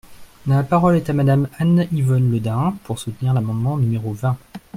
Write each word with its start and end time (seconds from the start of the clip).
La 0.47 0.63
parole 0.63 0.95
est 0.95 1.11
à 1.11 1.13
Madame 1.13 1.47
Anne-Yvonne 1.59 2.31
Le 2.31 2.39
Dain, 2.39 2.73
pour 2.85 2.97
soutenir 2.97 3.35
l’amendement 3.35 3.77
numéro 3.77 4.13
vingt. 4.13 4.35